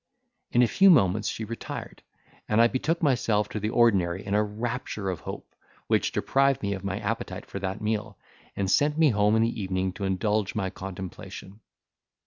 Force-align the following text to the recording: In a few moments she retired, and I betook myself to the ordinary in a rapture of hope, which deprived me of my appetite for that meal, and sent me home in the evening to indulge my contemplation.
In 0.49 0.63
a 0.63 0.67
few 0.67 0.89
moments 0.89 1.27
she 1.27 1.45
retired, 1.45 2.01
and 2.49 2.59
I 2.59 2.65
betook 2.67 3.03
myself 3.03 3.49
to 3.49 3.59
the 3.59 3.69
ordinary 3.69 4.25
in 4.25 4.33
a 4.33 4.41
rapture 4.41 5.11
of 5.11 5.19
hope, 5.19 5.53
which 5.85 6.11
deprived 6.11 6.63
me 6.63 6.73
of 6.73 6.83
my 6.83 6.97
appetite 6.97 7.45
for 7.45 7.59
that 7.59 7.81
meal, 7.83 8.17
and 8.55 8.67
sent 8.67 8.97
me 8.97 9.09
home 9.11 9.35
in 9.35 9.43
the 9.43 9.61
evening 9.61 9.93
to 9.93 10.05
indulge 10.05 10.55
my 10.55 10.71
contemplation. 10.71 11.59